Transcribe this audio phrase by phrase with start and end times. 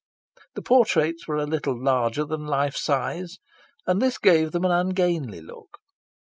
[0.55, 3.37] The portraits were a little larger than life size,
[3.85, 5.77] and this gave them an ungainly look.